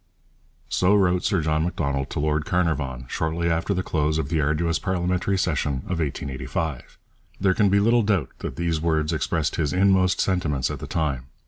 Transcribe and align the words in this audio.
So 0.67 0.95
wrote 0.95 1.23
Sir 1.23 1.41
John 1.41 1.63
Macdonald 1.63 2.09
to 2.09 2.19
Lord 2.19 2.43
Carnarvon 2.43 3.05
shortly 3.07 3.51
after 3.51 3.71
the 3.71 3.83
close 3.83 4.17
of 4.17 4.29
the 4.29 4.41
arduous 4.41 4.79
parliamentary 4.79 5.37
session 5.37 5.83
of 5.85 5.99
1885. 5.99 6.97
There 7.39 7.53
can 7.53 7.69
be 7.69 7.79
little 7.79 8.01
doubt 8.01 8.29
that 8.39 8.55
these 8.55 8.81
words 8.81 9.13
expressed 9.13 9.57
his 9.57 9.73
inmost 9.73 10.19
sentiments 10.19 10.71
at 10.71 10.79
the 10.79 10.87
time. 10.87 11.25